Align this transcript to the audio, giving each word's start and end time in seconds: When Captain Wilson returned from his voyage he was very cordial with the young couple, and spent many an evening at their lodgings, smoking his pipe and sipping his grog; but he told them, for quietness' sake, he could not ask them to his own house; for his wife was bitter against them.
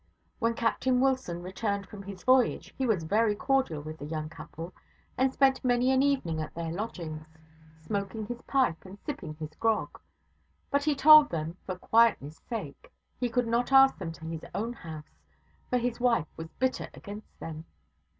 When 0.39 0.55
Captain 0.55 0.99
Wilson 0.99 1.43
returned 1.43 1.85
from 1.85 2.01
his 2.01 2.23
voyage 2.23 2.73
he 2.75 2.87
was 2.87 3.03
very 3.03 3.35
cordial 3.35 3.83
with 3.83 3.99
the 3.99 4.05
young 4.07 4.29
couple, 4.29 4.73
and 5.15 5.31
spent 5.31 5.63
many 5.63 5.91
an 5.91 6.01
evening 6.01 6.41
at 6.41 6.55
their 6.55 6.71
lodgings, 6.71 7.27
smoking 7.83 8.25
his 8.25 8.41
pipe 8.41 8.83
and 8.83 8.97
sipping 9.05 9.35
his 9.35 9.53
grog; 9.59 9.99
but 10.71 10.85
he 10.85 10.95
told 10.95 11.29
them, 11.29 11.55
for 11.67 11.77
quietness' 11.77 12.41
sake, 12.49 12.91
he 13.19 13.29
could 13.29 13.45
not 13.45 13.71
ask 13.71 13.99
them 13.99 14.11
to 14.13 14.25
his 14.25 14.43
own 14.55 14.73
house; 14.73 15.19
for 15.69 15.77
his 15.77 15.99
wife 15.99 16.25
was 16.35 16.47
bitter 16.57 16.89
against 16.95 17.39
them. 17.39 17.65